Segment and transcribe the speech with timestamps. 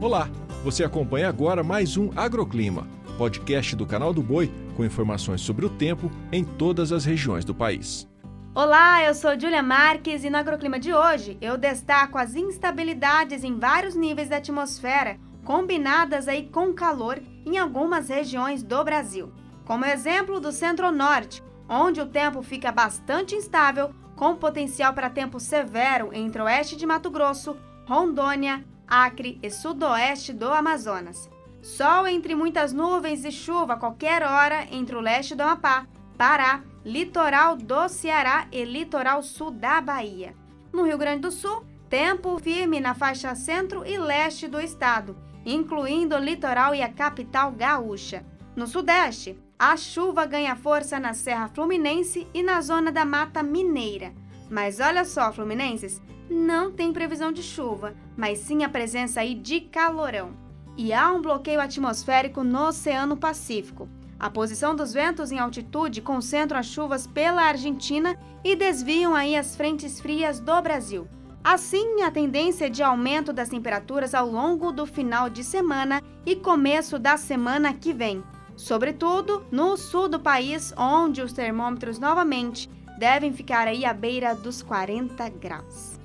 [0.00, 0.30] Olá,
[0.64, 5.68] você acompanha agora mais um Agroclima, podcast do canal do Boi com informações sobre o
[5.68, 8.08] tempo em todas as regiões do país.
[8.54, 13.58] Olá, eu sou Julia Marques e no Agroclima de hoje eu destaco as instabilidades em
[13.58, 19.30] vários níveis da atmosfera, combinadas aí com calor em algumas regiões do Brasil.
[19.66, 26.08] Como exemplo do centro-norte, onde o tempo fica bastante instável, com potencial para tempo severo
[26.14, 27.54] entre oeste de Mato Grosso,
[27.86, 31.30] Rondônia, Acre e sudoeste do Amazonas.
[31.62, 35.86] Sol entre muitas nuvens e chuva a qualquer hora entre o leste do Amapá,
[36.18, 40.34] Pará, litoral do Ceará e litoral sul da Bahia.
[40.72, 45.16] No Rio Grande do Sul, tempo firme na faixa centro e leste do estado,
[45.46, 48.26] incluindo o litoral e a capital gaúcha.
[48.56, 54.12] No sudeste, a chuva ganha força na Serra Fluminense e na zona da Mata Mineira.
[54.50, 59.60] Mas olha só, fluminenses, não tem previsão de chuva, mas sim a presença aí de
[59.60, 60.32] calorão.
[60.76, 63.88] E há um bloqueio atmosférico no Oceano Pacífico.
[64.18, 69.56] A posição dos ventos em altitude concentra as chuvas pela Argentina e desviam aí as
[69.56, 71.08] frentes frias do Brasil.
[71.42, 76.98] Assim, a tendência de aumento das temperaturas ao longo do final de semana e começo
[76.98, 78.22] da semana que vem,
[78.56, 82.68] sobretudo no sul do país, onde os termômetros novamente
[83.00, 85.98] devem ficar aí à beira dos 40 graus.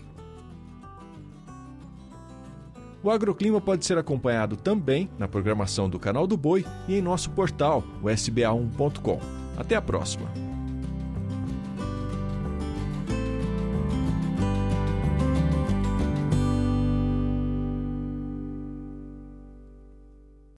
[3.03, 7.29] O agroclima pode ser acompanhado também na programação do Canal do Boi e em nosso
[7.31, 9.19] portal, o sba1.com.
[9.57, 10.54] Até a próxima!